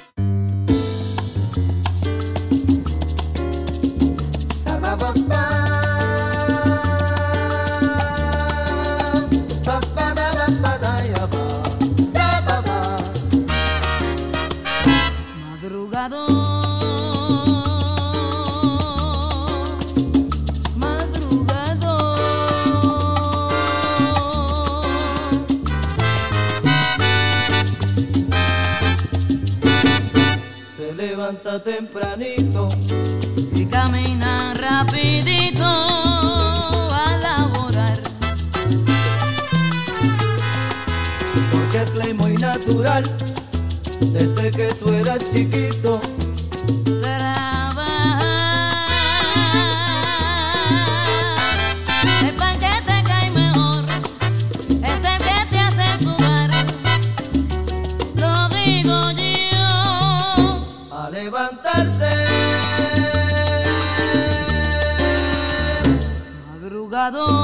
pasado. 67.12 67.39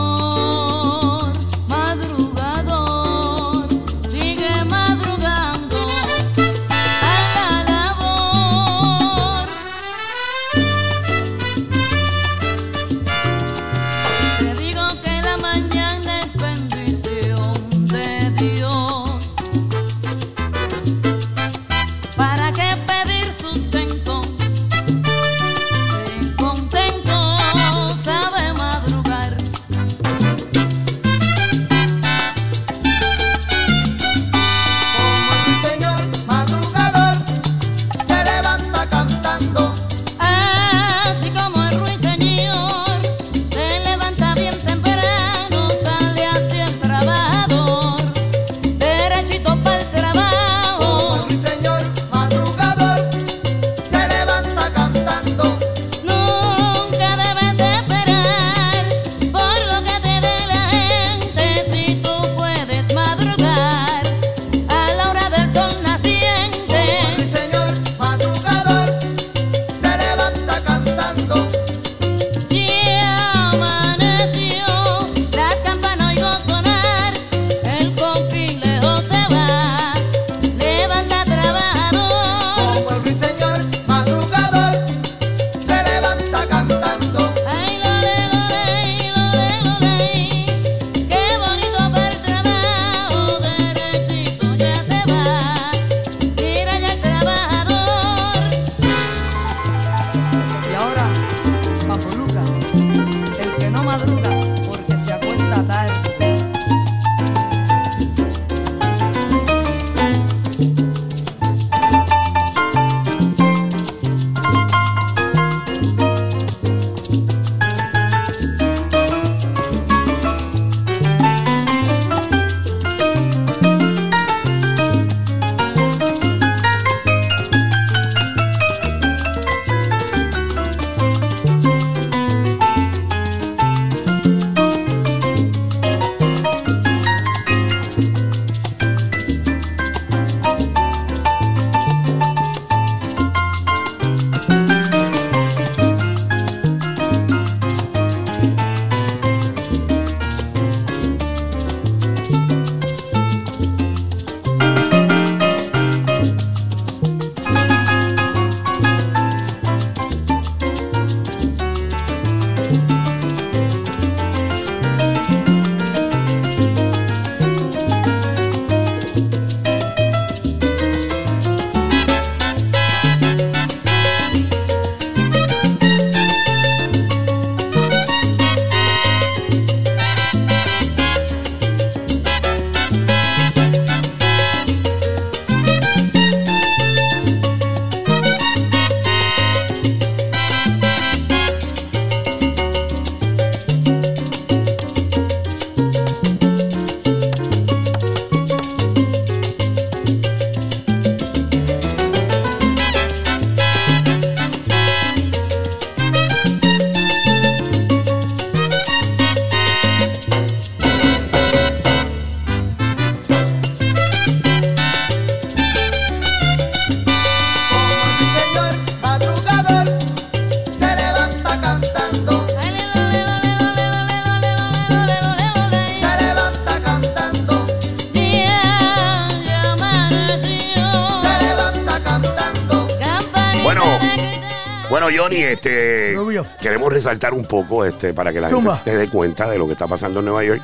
Resaltar 237.06 237.34
un 237.34 237.46
poco 237.46 237.86
este, 237.86 238.14
para 238.14 238.34
que 238.34 238.42
la 238.42 238.50
gente 238.50 238.70
se 238.84 238.98
dé 238.98 239.08
cuenta 239.10 239.48
de 239.50 239.58
lo 239.60 239.68
que 239.68 239.74
está 239.74 239.88
pasando 239.88 240.20
en 240.20 240.26
Nueva 240.26 240.44
York. 240.44 240.62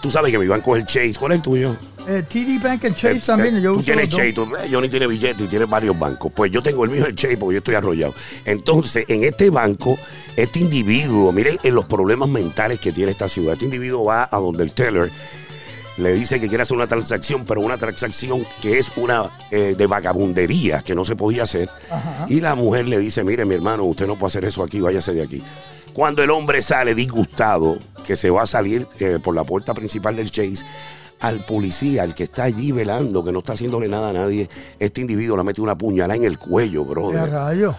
Tú 0.00 0.10
sabes 0.10 0.32
que 0.32 0.38
mi 0.38 0.48
banco 0.48 0.74
es 0.74 0.80
el 0.82 0.86
Chase. 0.86 1.14
¿Cuál 1.18 1.32
es 1.32 1.36
el 1.36 1.42
tuyo? 1.42 1.76
Eh, 2.08 2.24
TD 2.28 2.60
Bank 2.60 2.84
and 2.86 2.96
Chase 2.96 3.16
Eh, 3.18 3.22
también. 3.24 3.56
eh, 3.58 3.60
yo 3.62 3.72
tú 3.74 3.76
uso 3.76 3.84
tienes. 3.84 4.08
Chase, 4.08 4.32
tú- 4.32 4.48
eh, 4.56 4.68
Johnny 4.72 4.88
tiene 4.88 5.06
billete 5.06 5.44
y 5.44 5.46
tiene 5.46 5.66
varios 5.66 5.96
bancos. 5.96 6.32
Pues 6.34 6.50
yo 6.50 6.60
tengo 6.62 6.82
el 6.84 6.90
mío, 6.90 7.06
el 7.06 7.14
Chase, 7.14 7.36
porque 7.36 7.54
yo 7.54 7.58
estoy 7.58 7.74
arrollado. 7.76 8.12
Entonces, 8.44 9.04
en 9.08 9.22
este 9.22 9.50
banco, 9.50 9.96
este 10.34 10.58
individuo, 10.58 11.30
miren 11.30 11.56
en 11.62 11.74
los 11.76 11.84
problemas 11.84 12.28
mentales 12.28 12.80
que 12.80 12.90
tiene 12.90 13.12
esta 13.12 13.28
ciudad. 13.28 13.52
Este 13.52 13.66
individuo 13.66 14.04
va 14.06 14.28
a 14.28 14.36
donde 14.38 14.64
el 14.64 14.72
teller 14.72 15.10
le 15.98 16.14
dice 16.14 16.40
que 16.40 16.48
quiere 16.48 16.62
hacer 16.62 16.76
una 16.76 16.88
transacción, 16.88 17.44
pero 17.46 17.60
una 17.60 17.76
transacción 17.76 18.44
que 18.60 18.78
es 18.78 18.90
una 18.96 19.30
eh, 19.52 19.74
de 19.78 19.86
vagabundería 19.86 20.80
que 20.82 20.96
no 20.96 21.04
se 21.04 21.14
podía 21.14 21.44
hacer. 21.44 21.70
Ajá. 21.90 22.26
Y 22.28 22.40
la 22.40 22.56
mujer 22.56 22.88
le 22.88 22.98
dice, 22.98 23.22
mire 23.22 23.44
mi 23.44 23.54
hermano, 23.54 23.84
usted 23.84 24.08
no 24.08 24.18
puede 24.18 24.30
hacer 24.30 24.44
eso 24.46 24.64
aquí, 24.64 24.80
váyase 24.80 25.12
de 25.12 25.22
aquí. 25.22 25.44
Cuando 25.92 26.22
el 26.22 26.30
hombre 26.30 26.62
sale 26.62 26.94
disgustado, 26.94 27.78
que 28.04 28.16
se 28.16 28.30
va 28.30 28.42
a 28.42 28.46
salir 28.46 28.86
eh, 28.98 29.18
por 29.22 29.34
la 29.34 29.44
puerta 29.44 29.74
principal 29.74 30.16
del 30.16 30.30
Chase, 30.30 30.64
al 31.20 31.44
policía, 31.44 32.02
al 32.02 32.14
que 32.14 32.24
está 32.24 32.44
allí 32.44 32.72
velando, 32.72 33.22
que 33.22 33.30
no 33.30 33.40
está 33.40 33.52
haciéndole 33.52 33.88
nada 33.88 34.10
a 34.10 34.12
nadie, 34.12 34.48
este 34.78 35.00
individuo 35.02 35.36
le 35.36 35.44
mete 35.44 35.60
una 35.60 35.76
puñalada 35.76 36.16
en 36.16 36.24
el 36.24 36.38
cuello, 36.38 36.84
¿Qué 36.84 36.90
brother. 36.90 37.30
rayo? 37.30 37.74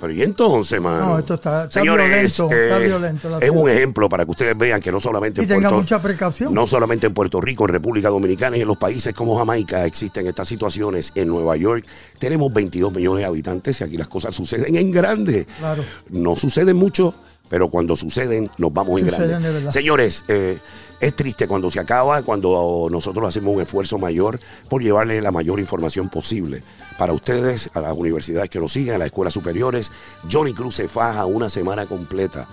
Pero 0.00 0.12
y 0.12 0.22
entonces, 0.22 0.80
mano. 0.82 1.06
No, 1.06 1.18
esto 1.18 1.34
está- 1.34 1.64
está 1.64 1.80
Señores, 1.80 2.06
violento, 2.08 2.50
está 2.50 2.78
eh, 2.78 2.86
violento 2.86 3.28
la 3.30 3.38
Es 3.38 3.50
un 3.50 3.70
ejemplo 3.70 4.08
para 4.08 4.24
que 4.26 4.32
ustedes 4.32 4.58
vean 4.58 4.80
que 4.82 4.92
no 4.92 5.00
solamente 5.00 5.40
Y 5.40 5.44
en 5.44 5.48
tenga 5.48 5.68
Puerto- 5.70 5.76
mucha 5.80 6.02
precaución. 6.02 6.52
no 6.52 6.66
solamente 6.66 7.06
en 7.06 7.14
Puerto 7.14 7.40
Rico, 7.40 7.64
en 7.64 7.68
República 7.70 8.10
Dominicana 8.10 8.56
y 8.58 8.62
en 8.62 8.66
los 8.68 8.76
países 8.76 9.14
como 9.14 9.38
Jamaica 9.38 9.86
existen 9.86 10.26
estas 10.26 10.48
situaciones. 10.48 11.12
En 11.14 11.28
Nueva 11.28 11.56
York 11.56 11.86
tenemos 12.18 12.52
22 12.52 12.92
millones 12.92 13.20
de 13.20 13.26
habitantes 13.26 13.80
y 13.80 13.84
aquí 13.84 13.96
las 13.96 14.08
cosas 14.08 14.34
suceden 14.34 14.76
en 14.76 14.90
grande. 14.90 15.46
Claro. 15.58 15.84
No 16.10 16.36
suceden 16.36 16.76
mucho, 16.76 17.14
pero 17.48 17.68
cuando 17.68 17.96
suceden 17.96 18.50
nos 18.58 18.72
vamos 18.72 19.00
en 19.00 19.06
grande. 19.06 19.70
Señores, 19.70 20.24
eh, 20.28 20.58
es 21.00 21.16
triste 21.16 21.46
cuando 21.46 21.70
se 21.70 21.80
acaba, 21.80 22.22
cuando 22.22 22.88
nosotros 22.90 23.28
hacemos 23.28 23.54
un 23.54 23.60
esfuerzo 23.60 23.98
mayor 23.98 24.40
por 24.68 24.82
llevarle 24.82 25.20
la 25.20 25.30
mayor 25.30 25.60
información 25.60 26.08
posible. 26.08 26.60
Para 26.98 27.12
ustedes, 27.12 27.70
a 27.74 27.80
las 27.80 27.96
universidades 27.96 28.48
que 28.48 28.58
nos 28.60 28.72
siguen, 28.72 28.94
a 28.94 28.98
las 28.98 29.06
escuelas 29.06 29.34
superiores, 29.34 29.90
Johnny 30.30 30.54
Cruz 30.54 30.76
se 30.76 30.88
faja 30.88 31.26
una 31.26 31.50
semana 31.50 31.86
completa 31.86 32.48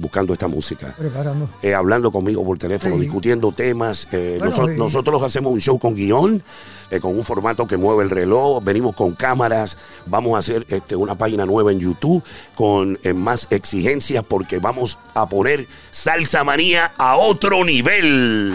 buscando 0.00 0.32
esta 0.32 0.48
música 0.48 0.94
Preparando. 0.96 1.48
eh, 1.62 1.74
hablando 1.74 2.10
conmigo 2.10 2.42
por 2.42 2.58
teléfono, 2.58 2.94
Sí. 2.96 3.02
discutiendo 3.02 3.52
temas. 3.52 4.08
Eh, 4.12 4.36
Bueno, 4.38 4.56
noso- 4.56 4.76
Nosotros 4.76 5.22
hacemos 5.22 5.52
un 5.52 5.60
show 5.60 5.78
con 5.78 5.94
guion, 5.94 6.42
eh, 6.90 6.98
con 7.00 7.16
un 7.16 7.24
formato 7.24 7.66
que 7.66 7.76
mueve 7.76 8.02
el 8.04 8.10
reloj, 8.10 8.64
venimos 8.64 8.96
con 8.96 9.12
cámaras, 9.14 9.76
vamos 10.06 10.34
a 10.34 10.38
hacer 10.38 10.66
este, 10.70 10.96
una 10.96 11.16
página 11.16 11.44
nueva 11.46 11.70
en 11.70 11.78
YouTube 11.80 12.24
con 12.54 12.98
eh, 13.02 13.12
más 13.12 13.46
exigencias 13.50 14.24
porque 14.26 14.58
vamos 14.58 14.98
a 15.14 15.28
poner 15.28 15.66
Salsa 15.92 16.42
Manía 16.44 16.92
a 16.98 17.16
otro 17.16 17.64
nivel. 17.64 18.54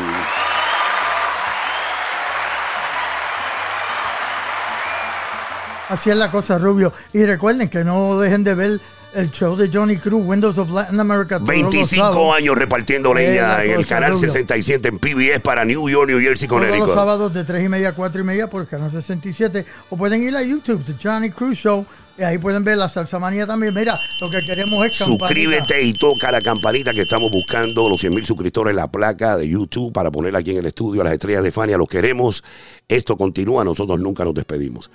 Así 5.88 6.10
es 6.10 6.18
la 6.18 6.32
cosa, 6.32 6.58
Rubio. 6.58 6.92
Y 7.14 7.24
recuerden 7.26 7.70
que 7.70 7.84
no 7.84 8.18
dejen 8.20 8.44
de 8.44 8.56
ver 8.56 8.80
el 9.16 9.32
show 9.32 9.56
de 9.56 9.70
Johnny 9.72 9.98
Cruz, 9.98 10.22
Windows 10.26 10.58
of 10.58 10.70
Latin 10.72 11.00
America. 11.00 11.40
todos 11.40 11.48
los 11.50 11.72
25 11.72 11.96
sábados. 12.04 12.36
años 12.36 12.58
repartiendo 12.58 13.14
leña 13.14 13.64
en 13.64 13.72
el 13.72 13.88
canal 13.88 14.12
Rubio. 14.14 14.30
67 14.30 14.88
en 14.90 15.00
PBS 15.00 15.40
para 15.42 15.66
New 15.66 15.90
York, 15.90 16.08
New 16.10 16.20
Jersey, 16.20 16.48
Todos 16.48 16.62
los 16.62 16.70
Connecticut. 16.70 16.96
sábados 16.96 17.34
de 17.34 17.44
3 17.44 17.66
y 17.66 17.70
media 17.70 17.90
a 17.90 17.94
4 17.94 18.22
y 18.22 18.24
media 18.24 18.48
por 18.48 18.62
el 18.62 18.68
canal 18.68 18.92
67. 18.92 19.66
O 19.90 19.98
pueden 19.98 20.22
ir 20.24 20.36
a 20.36 20.44
YouTube, 20.44 20.84
The 20.84 20.96
Johnny 21.02 21.30
Cruz 21.32 21.58
Show. 21.58 21.86
Y 22.18 22.24
ahí 22.24 22.38
pueden 22.38 22.64
ver 22.64 22.78
la 22.78 22.88
salsa 22.88 23.20
manía 23.20 23.46
también. 23.46 23.74
Mira, 23.74 24.00
lo 24.22 24.30
que 24.30 24.40
queremos 24.46 24.86
es 24.86 24.98
campanita. 24.98 25.28
Suscríbete 25.28 25.82
y 25.84 25.94
toca 25.94 26.32
la 26.32 26.40
campanita 26.40 26.94
que 26.94 27.02
estamos 27.02 27.30
buscando 27.30 27.90
los 27.90 28.00
100 28.00 28.16
mil 28.16 28.26
suscriptores 28.26 28.72
en 28.72 28.78
la 28.78 28.88
placa 28.90 29.36
de 29.36 29.50
YouTube 29.50 29.92
para 29.92 30.12
ponerla 30.12 30.40
aquí 30.40 30.52
en 30.52 30.58
el 30.58 30.66
estudio 30.66 31.02
a 31.02 31.04
las 31.06 31.14
estrellas 31.14 31.44
de 31.44 31.52
Fania. 31.52 31.78
Los 31.78 31.90
queremos. 31.90 32.42
Esto 32.88 33.18
continúa. 33.18 33.66
Nosotros 33.66 34.00
nunca 34.00 34.24
nos 34.24 34.34
despedimos. 34.34 34.90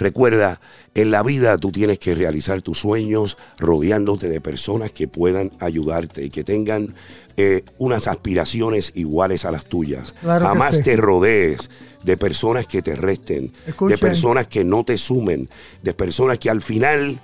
Recuerda, 0.00 0.60
en 0.94 1.10
la 1.10 1.22
vida 1.22 1.58
tú 1.58 1.72
tienes 1.72 1.98
que 1.98 2.14
realizar 2.14 2.62
tus 2.62 2.78
sueños 2.78 3.36
rodeándote 3.58 4.30
de 4.30 4.40
personas 4.40 4.92
que 4.92 5.08
puedan 5.08 5.52
ayudarte 5.60 6.24
y 6.24 6.30
que 6.30 6.42
tengan 6.42 6.94
eh, 7.36 7.64
unas 7.76 8.08
aspiraciones 8.08 8.92
iguales 8.94 9.44
a 9.44 9.52
las 9.52 9.66
tuyas. 9.66 10.14
Claro 10.22 10.46
Jamás 10.46 10.76
sí. 10.78 10.82
te 10.84 10.96
rodees 10.96 11.68
de 12.02 12.16
personas 12.16 12.66
que 12.66 12.80
te 12.80 12.96
resten, 12.96 13.52
de 13.66 13.98
personas 13.98 14.46
que 14.46 14.64
no 14.64 14.84
te 14.84 14.96
sumen, 14.96 15.50
de 15.82 15.92
personas 15.92 16.38
que 16.38 16.48
al 16.48 16.62
final 16.62 17.20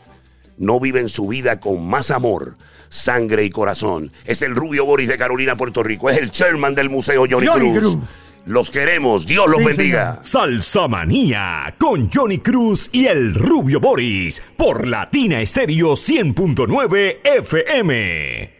no 0.59 0.79
viven 0.79 1.09
su 1.09 1.29
vida 1.29 1.61
con 1.61 1.87
más 1.87 2.11
amor, 2.11 2.57
sangre 2.91 3.45
y 3.45 3.51
corazón. 3.51 4.13
Es 4.27 4.43
el 4.43 4.55
rubio 4.55 4.85
Boris 4.85 5.09
de 5.09 5.17
Carolina, 5.17 5.57
Puerto 5.57 5.83
Rico. 5.83 6.11
Es 6.11 6.19
el 6.19 6.31
chairman 6.31 6.75
del 6.75 6.91
museo 6.91 7.25
Johnny, 7.31 7.47
Johnny 7.47 7.73
Cruz. 7.73 7.95
Cruz. 7.95 7.97
Los 8.47 8.71
queremos. 8.71 9.27
Dios 9.27 9.49
los 9.49 9.59
Sí, 9.59 9.67
bendiga. 9.67 10.21
Salsa 10.23 10.87
Manía 10.87 11.75
con 11.79 12.09
Johnny 12.09 12.39
Cruz 12.39 12.89
y 12.93 13.07
el 13.07 13.35
Rubio 13.35 13.81
Boris 13.81 14.41
por 14.57 14.87
Latina 14.87 15.41
Estéreo 15.41 15.95
100.9 15.95 17.19
FM. 17.25 18.56